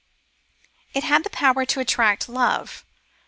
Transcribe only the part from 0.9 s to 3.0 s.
It had the power to attract love.